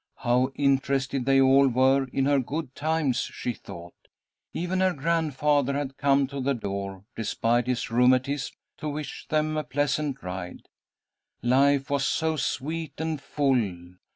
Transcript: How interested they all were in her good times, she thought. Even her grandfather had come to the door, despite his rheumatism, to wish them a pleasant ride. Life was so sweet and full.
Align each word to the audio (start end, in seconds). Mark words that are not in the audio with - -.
How 0.23 0.49
interested 0.55 1.25
they 1.27 1.39
all 1.39 1.67
were 1.67 2.07
in 2.11 2.25
her 2.25 2.39
good 2.39 2.73
times, 2.73 3.17
she 3.19 3.53
thought. 3.53 3.93
Even 4.51 4.79
her 4.79 4.93
grandfather 4.93 5.73
had 5.73 5.95
come 5.99 6.25
to 6.25 6.39
the 6.41 6.55
door, 6.55 7.05
despite 7.15 7.67
his 7.67 7.91
rheumatism, 7.91 8.55
to 8.77 8.89
wish 8.89 9.27
them 9.27 9.57
a 9.57 9.63
pleasant 9.63 10.23
ride. 10.23 10.63
Life 11.43 11.91
was 11.91 12.03
so 12.03 12.35
sweet 12.35 12.93
and 12.97 13.21
full. 13.21 13.93